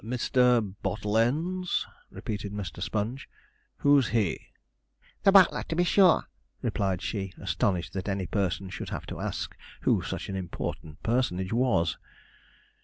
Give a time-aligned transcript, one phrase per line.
[0.03, 0.63] 'Mr.
[0.81, 2.81] Bottleends?' repeated Mr.
[2.81, 3.29] Sponge;
[3.77, 4.47] 'who's he?'
[5.21, 6.25] 'The butler, to be sure,'
[6.63, 11.53] replied she, astonished that any person should have to ask who such an important personage
[11.53, 11.99] was.